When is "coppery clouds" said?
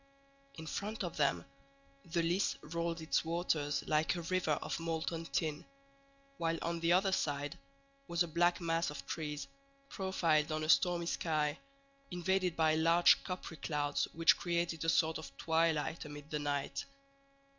13.23-14.05